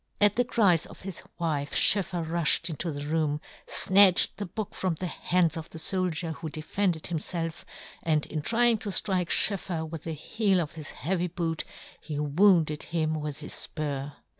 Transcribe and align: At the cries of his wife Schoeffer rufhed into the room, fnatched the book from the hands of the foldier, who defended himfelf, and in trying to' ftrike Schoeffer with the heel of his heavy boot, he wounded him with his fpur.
At 0.19 0.35
the 0.35 0.43
cries 0.43 0.87
of 0.87 1.01
his 1.01 1.21
wife 1.37 1.75
Schoeffer 1.75 2.23
rufhed 2.23 2.71
into 2.71 2.91
the 2.91 3.05
room, 3.05 3.39
fnatched 3.67 4.29
the 4.37 4.47
book 4.47 4.73
from 4.73 4.95
the 4.95 5.05
hands 5.05 5.55
of 5.55 5.69
the 5.69 5.77
foldier, 5.77 6.33
who 6.37 6.49
defended 6.49 7.03
himfelf, 7.03 7.65
and 8.01 8.25
in 8.25 8.41
trying 8.41 8.79
to' 8.79 8.89
ftrike 8.89 9.29
Schoeffer 9.29 9.85
with 9.85 10.01
the 10.05 10.13
heel 10.13 10.59
of 10.59 10.71
his 10.71 10.89
heavy 10.89 11.27
boot, 11.27 11.65
he 11.99 12.17
wounded 12.17 12.81
him 12.81 13.13
with 13.19 13.41
his 13.41 13.53
fpur. 13.75 14.13